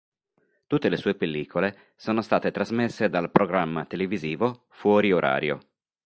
Tutte 0.65 0.89
le 0.89 0.97
sue 0.97 1.13
pellicole 1.13 1.93
sono 1.95 2.23
state 2.23 2.49
trasmesse 2.49 3.07
dal 3.07 3.29
programma 3.29 3.85
televisivo 3.85 4.65
"Fuori 4.69 5.11
orario. 5.11 5.59